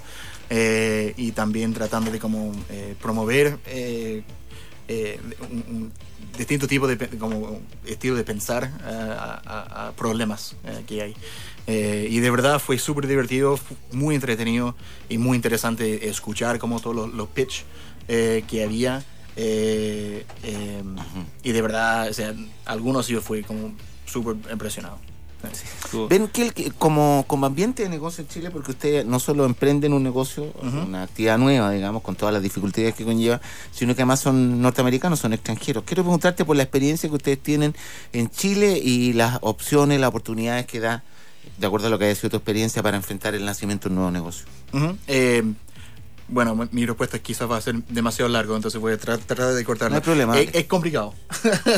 y 0.49 1.31
también 1.31 1.73
tratando 1.73 2.11
de 2.11 2.19
como 2.19 2.51
promover 3.01 3.59
un 4.87 5.91
distintos 6.37 6.69
tipos 6.69 6.87
de 6.89 6.97
como 7.17 7.59
estilo 7.85 8.15
de 8.15 8.23
pensar 8.23 8.71
eh, 8.85 8.87
a, 8.87 9.91
problemas 9.97 10.55
eh, 10.63 10.83
que 10.87 11.01
hay. 11.01 11.15
Eh, 11.67 12.07
y 12.09 12.19
de 12.19 12.31
verdad 12.31 12.59
fue 12.59 12.79
súper 12.79 13.07
divertido, 13.07 13.59
muy 13.91 14.15
entretenido 14.15 14.75
y 15.09 15.17
muy 15.17 15.35
interesante 15.35 16.07
escuchar 16.09 16.59
como 16.59 16.79
todos 16.79 17.13
los, 17.13 17.27
pitch 17.29 17.65
que 18.07 18.63
había. 18.63 19.03
y 19.37 20.23
de 21.51 21.61
verdad, 21.61 22.09
o 22.09 22.13
sea, 22.13 22.33
algunos 22.65 23.07
yo 23.07 23.21
fui 23.21 23.43
como 23.43 23.73
súper 24.05 24.35
impresionado. 24.51 24.97
¿Ven 26.09 26.27
que 26.27 26.71
como, 26.77 27.25
como 27.27 27.45
ambiente 27.45 27.83
de 27.83 27.89
negocio 27.89 28.23
en 28.23 28.27
Chile, 28.29 28.51
porque 28.51 28.71
ustedes 28.71 29.05
no 29.05 29.19
solo 29.19 29.45
emprenden 29.45 29.93
un 29.93 30.03
negocio, 30.03 30.51
una 30.61 31.03
actividad 31.03 31.37
nueva, 31.37 31.71
digamos, 31.71 32.01
con 32.01 32.15
todas 32.15 32.33
las 32.33 32.43
dificultades 32.43 32.95
que 32.95 33.03
conlleva, 33.03 33.41
sino 33.71 33.95
que 33.95 34.01
además 34.01 34.19
son 34.19 34.61
norteamericanos, 34.61 35.19
son 35.19 35.33
extranjeros? 35.33 35.83
Quiero 35.85 36.03
preguntarte 36.03 36.45
por 36.45 36.55
la 36.55 36.63
experiencia 36.63 37.09
que 37.09 37.15
ustedes 37.15 37.39
tienen 37.39 37.75
en 38.13 38.29
Chile 38.29 38.79
y 38.81 39.13
las 39.13 39.39
opciones, 39.41 39.99
las 39.99 40.09
oportunidades 40.09 40.65
que 40.65 40.79
da, 40.79 41.03
de 41.57 41.67
acuerdo 41.67 41.87
a 41.87 41.89
lo 41.89 41.99
que 41.99 42.09
ha 42.09 42.15
sido 42.15 42.29
tu 42.29 42.37
experiencia, 42.37 42.81
para 42.83 42.97
enfrentar 42.97 43.35
el 43.35 43.45
nacimiento 43.45 43.89
de 43.89 43.93
un 43.93 43.95
nuevo 43.95 44.11
negocio. 44.11 44.45
Bueno, 46.31 46.69
mi 46.71 46.85
respuesta 46.85 47.19
quizás 47.19 47.51
va 47.51 47.57
a 47.57 47.61
ser 47.61 47.83
demasiado 47.89 48.29
largo, 48.29 48.55
entonces 48.55 48.79
voy 48.79 48.93
a 48.93 48.97
tratar 48.97 49.53
de 49.53 49.65
cortarla. 49.65 49.89
No 49.89 49.95
hay 49.97 50.01
problema. 50.01 50.39
Es, 50.39 50.65
complicado. 50.65 51.13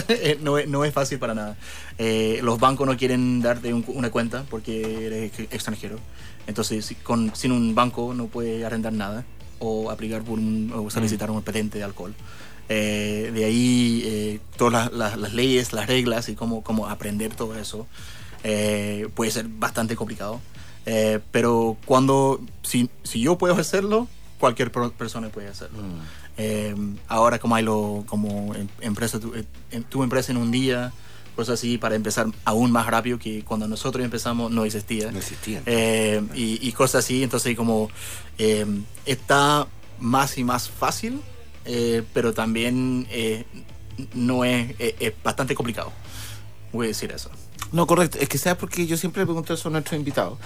Eh, 0.07 0.38
no, 0.41 0.57
es, 0.57 0.67
no, 0.67 0.86
es, 0.86 0.93
fácil 0.93 1.17
para 1.17 1.33
nada. 1.33 1.57
Eh, 1.98 2.39
los 2.43 2.60
bancos 2.60 2.86
no 2.86 2.95
quieren 2.95 3.41
darte 3.41 3.74
una 3.74 4.12
cuenta 4.12 4.45
porque 4.50 5.07
eres 5.07 5.39
extranjero. 5.51 5.98
Entonces, 6.45 6.95
con, 7.01 7.36
sin 7.36 7.51
un 7.51 7.74
banco 7.74 8.13
no 8.13 8.27
puedes 8.27 8.63
arrendar 8.63 8.93
nada 8.93 9.25
o 9.60 9.89
aplicar 9.89 10.22
por 10.22 10.38
un, 10.38 10.72
o 10.75 10.89
solicitar 10.91 11.31
mm. 11.31 11.36
un 11.36 11.41
patente 11.41 11.79
de 11.79 11.83
alcohol. 11.83 12.13
Eh, 12.69 13.31
de 13.33 13.45
ahí 13.45 14.39
todas 14.55 14.91
las, 14.93 15.33
leyes, 15.33 15.74
las 15.74 15.88
reglas 15.88 16.29
y 16.29 16.36
cómo, 16.36 16.63
cómo 16.63 16.88
aprender 16.88 17.36
todo 17.36 17.57
eso 17.57 17.88
puede 19.15 19.31
ser 19.31 19.48
bastante 19.48 19.95
complicado. 19.95 20.39
pero 21.31 21.75
cuando, 21.86 22.39
si, 22.62 22.89
si 23.03 23.22
yo 23.22 23.38
puedo 23.38 23.55
hacerlo, 23.55 24.07
cualquier 24.44 24.74
persona 24.74 25.30
puede 25.30 25.48
hacerlo. 25.48 25.82
Mm. 25.82 26.02
Eh, 26.36 26.76
ahora 27.08 27.40
como 27.40 27.56
hay 27.56 27.64
lo, 27.64 28.04
como 28.06 28.54
em, 28.54 28.68
empresa, 28.82 29.18
tu, 29.18 29.34
eh, 29.34 29.46
tu, 29.88 30.04
empresa 30.04 30.34
en 30.34 30.38
un 30.38 30.52
día, 30.52 30.92
cosas 31.34 31.54
así, 31.54 31.78
para 31.78 31.96
empezar 31.96 32.28
aún 32.44 32.70
más 32.70 32.86
rápido 32.88 33.18
que 33.18 33.46
cuando 33.46 33.70
nosotros 33.70 34.04
empezamos 34.04 34.52
no 34.52 34.66
existía. 34.66 35.14
No 35.14 35.20
existía. 35.20 35.62
Eh, 35.66 36.22
y, 36.34 36.70
cosas 36.74 37.06
así, 37.06 37.24
entonces 37.24 37.56
como 37.56 37.88
está 39.06 39.66
más 39.98 40.38
y 40.38 40.44
más 40.44 40.68
fácil, 40.68 41.22
pero 42.14 42.34
también 42.34 43.08
no 44.14 44.44
es, 44.44 44.76
es 44.78 45.14
bastante 45.24 45.56
complicado. 45.56 45.94
Voy 46.74 46.88
a 46.88 46.90
decir 46.90 47.14
eso. 47.14 47.30
No, 47.74 47.88
correcto. 47.88 48.20
Es 48.20 48.30
que 48.30 48.38
sabes 48.38 48.58
porque 48.58 48.86
yo 48.86 48.96
siempre 48.98 49.22
le 49.22 49.25
pregunto 49.25 49.53
eso 49.53 49.68
a 49.68 49.72
nuestros 49.72 49.98
invitados. 49.98 50.38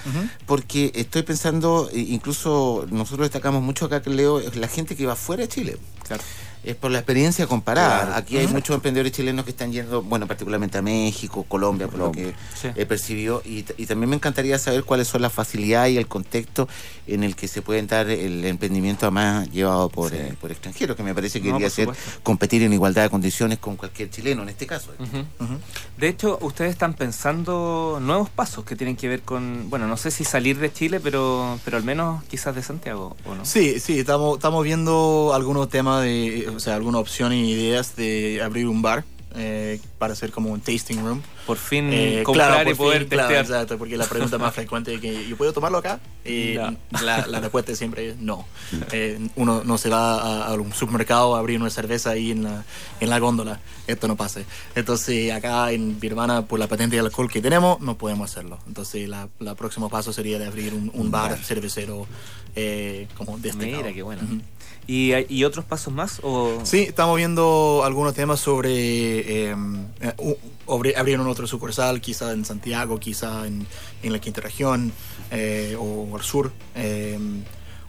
Porque 0.45 0.91
estoy 0.95 1.23
pensando, 1.23 1.89
incluso 1.93 2.87
nosotros 2.89 3.25
destacamos 3.25 3.61
mucho 3.61 3.85
acá 3.85 4.01
que 4.01 4.09
leo, 4.09 4.41
la 4.55 4.67
gente 4.67 4.95
que 4.95 5.05
va 5.05 5.15
fuera 5.15 5.43
de 5.43 5.49
Chile. 5.49 5.77
Claro 6.07 6.23
es 6.63 6.75
por 6.75 6.91
la 6.91 6.99
experiencia 6.99 7.47
comparada. 7.47 8.17
Aquí 8.17 8.37
hay 8.37 8.47
muchos 8.47 8.75
emprendedores 8.75 9.11
chilenos 9.11 9.45
que 9.45 9.51
están 9.51 9.71
yendo, 9.71 10.01
bueno, 10.01 10.27
particularmente 10.27 10.77
a 10.77 10.81
México, 10.81 11.45
Colombia, 11.47 11.87
por 11.87 11.99
lo 11.99 12.11
que 12.11 12.33
he 12.75 12.85
percibido. 12.85 13.41
Y, 13.45 13.63
también 13.87 14.09
me 14.09 14.15
encantaría 14.17 14.59
saber 14.59 14.83
cuáles 14.83 15.07
son 15.07 15.21
las 15.21 15.31
facilidades 15.31 15.93
y 15.93 15.97
el 15.97 16.07
contexto 16.07 16.67
en 17.07 17.23
el 17.23 17.35
que 17.35 17.47
se 17.47 17.61
puede 17.61 17.81
dar 17.83 18.09
el 18.09 18.43
emprendimiento 18.43 19.05
además 19.05 19.49
llevado 19.49 19.87
por, 19.89 20.13
eh, 20.13 20.33
por 20.41 20.51
extranjeros, 20.51 20.97
que 20.97 21.03
me 21.03 21.15
parece 21.15 21.39
que 21.39 21.47
debería 21.47 21.69
ser 21.69 21.89
competir 22.21 22.63
en 22.63 22.73
igualdad 22.73 23.03
de 23.03 23.09
condiciones 23.09 23.59
con 23.59 23.77
cualquier 23.77 24.09
chileno 24.09 24.43
en 24.43 24.49
este 24.49 24.67
caso. 24.67 24.91
De 25.97 26.07
hecho, 26.07 26.37
ustedes 26.41 26.71
están 26.71 26.93
pensando 26.93 27.99
nuevos 28.01 28.29
pasos 28.29 28.65
que 28.65 28.75
tienen 28.75 28.95
que 28.95 29.07
ver 29.07 29.21
con, 29.21 29.69
bueno, 29.69 29.87
no 29.87 29.97
sé 29.97 30.11
si 30.11 30.23
salir 30.23 30.57
de 30.59 30.71
Chile, 30.71 30.99
pero, 30.99 31.59
pero 31.63 31.77
al 31.77 31.83
menos 31.83 32.23
quizás 32.25 32.55
de 32.55 32.63
Santiago, 32.63 33.15
¿o 33.25 33.35
no? 33.35 33.45
Sí, 33.45 33.79
sí, 33.79 33.99
estamos, 33.99 34.37
estamos 34.37 34.63
viendo 34.63 35.31
algunos 35.33 35.69
temas 35.69 36.03
de 36.03 36.46
o 36.49 36.59
sea, 36.59 36.75
alguna 36.75 36.99
opción 36.99 37.33
y 37.33 37.51
ideas 37.51 37.95
de 37.95 38.41
abrir 38.43 38.67
un 38.67 38.81
bar 38.81 39.03
eh, 39.39 39.79
para 39.99 40.13
hacer 40.13 40.31
como 40.31 40.51
un 40.51 40.61
tasting 40.61 40.97
room. 40.97 41.21
Por 41.45 41.57
fin 41.57 41.89
eh, 41.91 42.23
comprar 42.23 42.67
y 42.67 42.73
poder 42.73 43.07
testear. 43.07 43.45
exacto, 43.45 43.77
porque 43.77 43.95
la 43.95 44.05
pregunta 44.05 44.37
más 44.39 44.55
frecuente 44.55 44.95
es 44.95 45.01
que 45.01 45.27
¿yo 45.27 45.37
puedo 45.37 45.53
tomarlo 45.53 45.77
acá? 45.77 45.99
Y 46.25 46.55
la, 46.55 47.39
respuesta 47.39 47.75
siempre 47.75 48.09
es 48.09 48.17
no. 48.17 48.47
Eh, 48.91 49.19
uno 49.35 49.63
no 49.63 49.77
se 49.77 49.89
va 49.89 50.47
a, 50.47 50.53
un 50.55 50.73
supermercado 50.73 51.35
a 51.35 51.39
abrir 51.39 51.61
una 51.61 51.69
cerveza 51.69 52.11
ahí 52.11 52.31
en 52.31 52.45
la, 52.45 52.63
en 52.99 53.09
la 53.09 53.19
góndola. 53.19 53.59
Esto 53.85 54.07
no 54.07 54.15
pasa. 54.15 54.41
Entonces 54.73 55.31
acá 55.31 55.71
en 55.71 55.99
Birmana, 55.99 56.47
por 56.47 56.57
la 56.57 56.67
patente 56.67 56.95
de 56.95 57.01
alcohol 57.01 57.29
que 57.29 57.41
tenemos, 57.41 57.79
no 57.79 57.95
podemos 57.95 58.31
hacerlo. 58.31 58.57
Entonces 58.65 59.07
la, 59.07 59.27
próximo 59.55 59.89
paso 59.89 60.13
sería 60.13 60.39
de 60.39 60.47
abrir 60.47 60.73
un, 60.73 61.11
bar, 61.11 61.37
cervecero 61.37 62.07
como 63.15 63.37
de 63.37 63.49
este 63.49 63.65
Mira, 63.67 63.93
qué 63.93 64.01
bueno. 64.01 64.21
¿Y, 64.87 65.43
otros 65.43 65.65
pasos 65.65 65.93
más? 65.93 66.21
O? 66.23 66.61
Sí, 66.63 66.83
estamos 66.83 67.17
viendo 67.17 67.81
algunos 67.83 68.13
temas 68.13 68.39
sobre 68.39 69.49
eh, 69.51 69.55
abrir 70.95 71.19
un 71.19 71.27
otro 71.27 71.45
sucursal, 71.45 71.99
quizá 71.99 72.31
en 72.31 72.45
Santiago, 72.45 72.97
quizá 72.97 73.45
en, 73.45 73.67
la 74.01 74.19
quinta 74.19 74.39
región 74.39 74.93
eh, 75.29 75.75
o 75.77 76.15
al 76.15 76.23
sur. 76.23 76.53
Eh, 76.75 77.19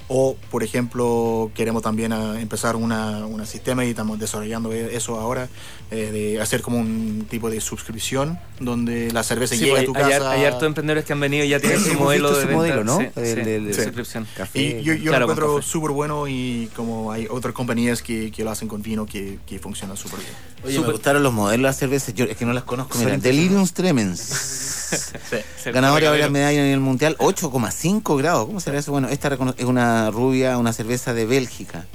o, 0.09 0.37
por 0.51 0.63
ejemplo, 0.63 1.51
queremos 1.55 1.83
también 1.83 2.13
ah, 2.13 2.41
empezar 2.41 2.77
un 2.77 3.47
sistema 3.47 3.85
y 3.85 3.91
estamos 3.91 4.19
desarrollando 4.19 4.73
eso 4.73 5.21
ahora, 5.21 5.49
eh, 5.91 6.11
de 6.11 6.41
hacer 6.41 6.63
como 6.63 6.79
un 6.79 7.27
tipo 7.29 7.51
de 7.51 7.61
suscripción 7.61 8.39
donde 8.59 9.11
la 9.13 9.23
cerveza 9.23 9.55
llega 9.55 9.81
a 9.81 9.85
tu 9.85 9.93
casa. 9.93 10.31
Hay 10.31 10.45
hartos 10.45 10.65
emprendedores 10.65 11.05
que 11.05 11.13
han 11.13 11.21
venido 11.21 11.45
y 11.45 11.51
ya 11.51 11.61
tienen 11.61 11.81
su 11.81 11.95
modelo 11.95 12.37
de 12.37 12.47
modelo, 12.47 12.85
¿no? 12.85 12.99
de, 12.99 13.75
suscripción. 13.75 14.27
y 14.55 14.83
yo, 14.83 14.95
lo 14.97 15.17
encuentro 15.17 15.63
súper 15.63 15.91
bueno 15.91 16.27
y 16.27 16.71
como 16.75 17.13
hay 17.13 17.27
otras 17.31 17.55
compañías 17.55 18.03
que, 18.03 18.31
que 18.31 18.45
lo 18.45 18.51
hacen 18.51 18.69
con 18.69 18.83
vino 18.83 19.07
que, 19.07 19.39
que 19.47 19.59
funciona 19.59 19.95
súper 19.95 20.21
bien. 20.21 20.33
Oye, 20.65 20.81
me 20.81 20.93
gustaron 20.93 21.23
los 21.23 21.33
modelos 21.33 21.59
de 21.59 21.69
las 21.69 21.77
cervezas, 21.77 22.15
yo 22.15 22.25
es 22.25 22.37
que 22.37 22.45
no 22.45 22.53
las 22.53 22.65
conozco. 22.65 22.99
Mira, 22.99 23.17
Delirium 23.19 23.67
Tremens. 23.69 24.68
Sí, 24.97 25.71
Ganadora 25.73 26.07
de 26.07 26.11
varias 26.11 26.31
medallas 26.31 26.65
en 26.65 26.73
el 26.73 26.81
mundial, 26.81 27.17
8,5 27.19 28.17
grados. 28.19 28.47
¿Cómo 28.47 28.61
será 28.61 28.79
eso? 28.79 28.93
Bueno, 28.93 29.09
esta 29.09 29.29
es 29.57 29.65
una 29.65 30.11
rubia, 30.11 30.59
una 30.59 30.73
cerveza 30.73 31.15
de 31.15 31.27
Bélgica. 31.27 31.87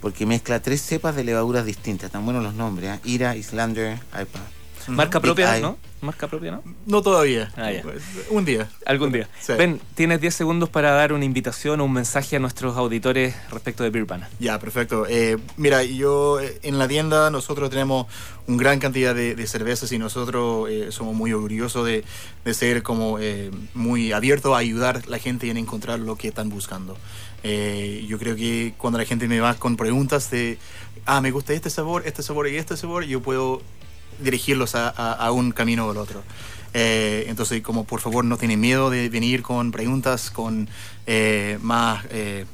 Porque 0.00 0.26
mezcla 0.26 0.60
tres 0.60 0.82
cepas 0.82 1.16
de 1.16 1.24
levaduras 1.24 1.64
distintas. 1.64 2.06
Están 2.06 2.24
buenos 2.24 2.42
los 2.42 2.54
nombres: 2.54 2.96
¿eh? 2.96 3.00
Ira, 3.04 3.34
Islander, 3.34 3.98
IPA. 4.12 4.40
Marca 4.88 5.20
propia, 5.20 5.58
¿no? 5.60 5.78
Marca 6.00 6.28
propia, 6.28 6.52
¿no? 6.52 6.62
No 6.84 7.02
todavía. 7.02 7.50
Ah, 7.56 7.70
un 8.30 8.44
día. 8.44 8.68
Algún 8.84 9.12
día. 9.12 9.28
Ben, 9.56 9.80
tienes 9.94 10.20
10 10.20 10.34
segundos 10.34 10.68
para 10.68 10.90
dar 10.92 11.12
una 11.12 11.24
invitación 11.24 11.80
o 11.80 11.84
un 11.84 11.92
mensaje 11.92 12.36
a 12.36 12.38
nuestros 12.38 12.76
auditores 12.76 13.34
respecto 13.50 13.82
de 13.82 13.90
Beer 13.90 14.06
Ya, 14.38 14.58
perfecto. 14.58 15.06
Eh, 15.08 15.38
mira, 15.56 15.82
yo 15.82 16.38
eh, 16.40 16.60
en 16.62 16.78
la 16.78 16.86
tienda 16.86 17.30
nosotros 17.30 17.70
tenemos 17.70 18.06
una 18.46 18.58
gran 18.58 18.78
cantidad 18.78 19.14
de, 19.14 19.46
cervezas 19.46 19.90
y 19.92 19.98
nosotros 19.98 20.68
eh, 20.70 20.88
somos 20.90 21.14
muy 21.14 21.32
orgullosos 21.32 21.86
de, 21.86 22.04
ser 22.52 22.82
como 22.82 23.18
muy 23.74 24.12
abiertos 24.12 24.54
a 24.54 24.58
ayudar 24.58 24.98
a 24.98 25.10
la 25.10 25.18
gente 25.18 25.50
en 25.50 25.56
encontrar 25.56 25.98
lo 25.98 26.16
que 26.16 26.28
están 26.28 26.48
buscando. 26.48 26.96
yo 27.42 28.18
creo 28.18 28.36
que 28.36 28.74
cuando 28.76 28.98
la 28.98 29.04
gente 29.04 29.26
me 29.28 29.40
va 29.40 29.54
con 29.54 29.76
preguntas 29.76 30.30
de, 30.30 30.58
ah, 31.06 31.20
me 31.20 31.30
gusta 31.30 31.54
este 31.54 31.70
sabor, 31.70 32.02
este 32.06 32.22
sabor 32.22 32.48
y 32.48 32.56
este 32.56 32.76
sabor, 32.76 33.04
yo 33.04 33.20
puedo 33.20 33.62
dirigirlos 34.18 34.74
a, 34.74 35.30
un 35.32 35.52
camino 35.52 35.86
o 35.86 35.90
al 35.90 35.96
otro. 35.96 36.22
Eh, 36.74 37.24
entonces, 37.28 37.62
como 37.62 37.84
por 37.84 38.00
favor 38.00 38.24
no 38.24 38.36
tienen 38.36 38.60
miedo 38.60 38.90
de 38.90 39.08
venir 39.08 39.42
con 39.42 39.72
preguntas, 39.72 40.30
con 40.30 40.68
eh, 41.06 41.58
más 41.62 42.04
eh, 42.10 42.44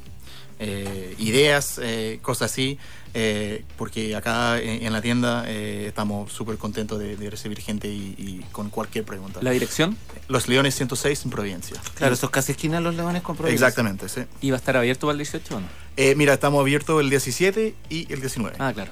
ideas, 1.18 1.80
cosas 2.22 2.52
así. 2.52 2.78
Eh, 3.14 3.64
porque 3.76 4.16
acá 4.16 4.58
en, 4.58 4.90
la 4.92 5.02
tienda 5.02 5.44
eh, 5.46 5.84
estamos 5.86 6.32
súper 6.32 6.56
contentos 6.56 6.98
de, 6.98 7.30
recibir 7.30 7.60
gente 7.60 7.88
y, 7.88 8.44
con 8.52 8.70
cualquier 8.70 9.04
pregunta. 9.04 9.40
¿La 9.42 9.50
dirección? 9.50 9.96
Los 10.28 10.48
Leones 10.48 10.74
106 10.76 11.24
en 11.24 11.30
Providencia. 11.30 11.76
Claro, 11.94 12.14
esto 12.14 12.26
es 12.26 12.32
casi 12.32 12.52
esquina 12.52 12.80
Los 12.80 12.94
Leones 12.94 13.22
con 13.22 13.36
Providencia. 13.36 13.66
Exactamente, 13.66 14.08
sí. 14.08 14.22
¿Y 14.40 14.50
va 14.50 14.56
a 14.56 14.58
estar 14.58 14.76
abierto 14.76 15.06
para 15.06 15.12
el 15.12 15.18
18 15.18 15.56
o 15.56 15.60
no? 15.60 15.82
Eh, 15.98 16.14
mira, 16.14 16.32
estamos 16.32 16.58
abiertos 16.58 17.02
el 17.02 17.10
17 17.10 17.74
y 17.90 18.10
el 18.10 18.20
19. 18.20 18.56
Ah, 18.58 18.72
claro. 18.72 18.90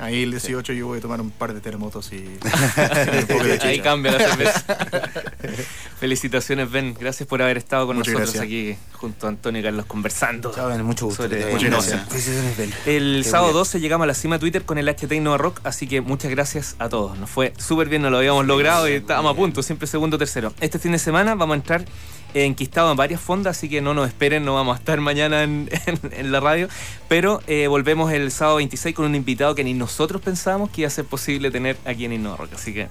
Ahí 0.00 0.22
el 0.22 0.30
18 0.30 0.72
yo 0.72 0.86
voy 0.86 0.98
a 0.98 1.02
tomar 1.02 1.20
un 1.20 1.30
par 1.30 1.52
de 1.52 1.60
terremotos 1.60 2.10
y... 2.12 2.24
Ahí 3.62 3.80
cambia 3.80 4.12
la 4.12 4.18
cerveza. 4.18 4.64
Felicitaciones, 6.00 6.70
Ben. 6.70 6.94
Gracias 6.98 7.28
por 7.28 7.42
haber 7.42 7.58
estado 7.58 7.86
con 7.86 7.98
nosotros 7.98 8.34
aquí 8.38 8.76
junto 8.92 9.26
a 9.26 9.28
Antonio 9.30 9.60
y 9.60 9.64
Carlos 9.64 9.84
conversando. 9.84 10.52
Chao, 10.54 10.68
Ben. 10.68 10.82
Mucho 10.82 11.06
gusto. 11.06 11.24
Muchas 11.24 11.60
gracias. 11.60 12.86
El 12.86 13.24
sábado 13.26 13.52
12 13.58 13.80
llegamos 13.80 14.04
a 14.04 14.06
la 14.06 14.14
cima 14.14 14.36
de 14.36 14.38
Twitter 14.38 14.64
con 14.64 14.78
el 14.78 14.88
HT 14.88 15.10
Innova 15.10 15.36
Rock, 15.36 15.60
así 15.64 15.88
que 15.88 16.00
muchas 16.00 16.30
gracias 16.30 16.76
a 16.78 16.88
todos. 16.88 17.18
Nos 17.18 17.28
fue 17.28 17.52
súper 17.58 17.88
bien, 17.88 18.02
nos 18.02 18.12
lo 18.12 18.18
habíamos 18.18 18.46
logrado 18.46 18.88
y 18.88 18.92
estábamos 18.92 19.32
a 19.32 19.34
punto, 19.34 19.64
siempre 19.64 19.88
segundo, 19.88 20.16
tercero. 20.16 20.54
Este 20.60 20.78
fin 20.78 20.92
de 20.92 21.00
semana 21.00 21.34
vamos 21.34 21.54
a 21.54 21.56
entrar 21.56 21.84
enquistado 22.34 22.92
en 22.92 22.96
varias 22.96 23.20
fondas, 23.20 23.56
así 23.56 23.68
que 23.68 23.80
no 23.80 23.94
nos 23.94 24.06
esperen, 24.06 24.44
no 24.44 24.54
vamos 24.54 24.76
a 24.76 24.78
estar 24.78 25.00
mañana 25.00 25.42
en, 25.42 25.68
la 26.22 26.38
radio, 26.38 26.68
pero 27.08 27.42
eh, 27.48 27.66
volvemos 27.66 28.12
el 28.12 28.30
sábado 28.30 28.58
26 28.58 28.94
con 28.94 29.06
un 29.06 29.16
invitado 29.16 29.56
que 29.56 29.64
ni 29.64 29.74
nosotros 29.74 30.22
pensábamos 30.22 30.70
que 30.70 30.82
iba 30.82 30.88
a 30.88 30.92
ser 30.92 31.06
posible 31.06 31.50
tener 31.50 31.76
aquí 31.84 32.04
en 32.04 32.12
Innova 32.12 32.36
Rock, 32.36 32.50
así 32.54 32.72
que 32.72 32.88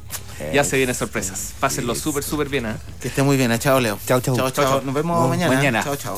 ya 0.53 0.65
se 0.65 0.75
vienen 0.75 0.95
sorpresas. 0.95 1.53
Pásenlo 1.61 1.95
súper, 1.95 2.23
súper 2.23 2.49
bien. 2.49 2.65
¿eh? 2.65 2.75
Que 2.99 3.07
esté 3.07 3.23
muy 3.23 3.37
bien, 3.37 3.57
chao 3.57 3.79
Leo. 3.79 3.97
Chao, 4.05 4.19
chao. 4.19 4.35
Chao, 4.35 4.51
chao. 4.51 4.81
Nos 4.81 4.93
vemos 4.93 5.29
mañana. 5.29 5.55
Mañana. 5.55 5.81
Chao, 5.81 5.95
chao. 5.95 6.17